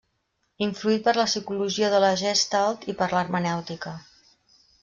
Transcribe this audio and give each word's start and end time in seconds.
Influït 0.67 1.03
per 1.07 1.13
la 1.17 1.25
psicologia 1.29 1.91
de 1.97 2.01
la 2.05 2.11
Gestalt 2.23 2.91
i 2.95 2.99
per 3.03 3.13
l'hermenèutica. 3.15 3.97